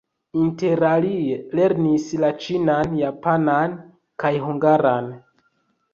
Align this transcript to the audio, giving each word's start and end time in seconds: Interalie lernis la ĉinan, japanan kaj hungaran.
Interalie 0.43 1.35
lernis 1.59 2.07
la 2.23 2.31
ĉinan, 2.45 2.97
japanan 3.03 3.77
kaj 4.25 4.33
hungaran. 4.47 5.17